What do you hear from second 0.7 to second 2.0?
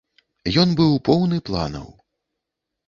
быў поўны планаў.